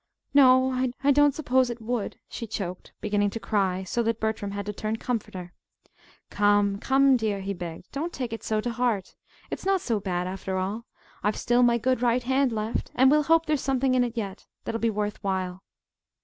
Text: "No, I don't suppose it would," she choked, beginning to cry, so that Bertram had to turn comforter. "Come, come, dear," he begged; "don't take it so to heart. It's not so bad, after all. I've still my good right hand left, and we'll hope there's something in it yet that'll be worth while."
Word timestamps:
"No, 0.33 0.71
I 1.03 1.11
don't 1.11 1.35
suppose 1.35 1.69
it 1.69 1.79
would," 1.79 2.17
she 2.27 2.47
choked, 2.47 2.91
beginning 3.01 3.29
to 3.29 3.39
cry, 3.39 3.83
so 3.83 4.01
that 4.01 4.19
Bertram 4.19 4.49
had 4.49 4.65
to 4.65 4.73
turn 4.73 4.95
comforter. 4.95 5.53
"Come, 6.31 6.79
come, 6.79 7.15
dear," 7.17 7.41
he 7.41 7.53
begged; 7.53 7.91
"don't 7.91 8.11
take 8.11 8.33
it 8.33 8.43
so 8.43 8.59
to 8.61 8.71
heart. 8.71 9.15
It's 9.51 9.63
not 9.63 9.79
so 9.79 9.99
bad, 9.99 10.25
after 10.25 10.57
all. 10.57 10.87
I've 11.21 11.37
still 11.37 11.61
my 11.61 11.77
good 11.77 12.01
right 12.01 12.23
hand 12.23 12.51
left, 12.51 12.89
and 12.95 13.11
we'll 13.11 13.21
hope 13.29 13.45
there's 13.45 13.61
something 13.61 13.93
in 13.93 14.03
it 14.03 14.17
yet 14.17 14.47
that'll 14.63 14.81
be 14.81 14.89
worth 14.89 15.23
while." 15.23 15.61